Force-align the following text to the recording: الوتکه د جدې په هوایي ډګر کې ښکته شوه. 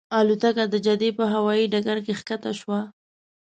الوتکه 0.19 0.63
د 0.69 0.75
جدې 0.85 1.09
په 1.17 1.23
هوایي 1.33 1.65
ډګر 1.71 1.97
کې 2.05 2.13
ښکته 2.19 2.51
شوه. 2.59 2.79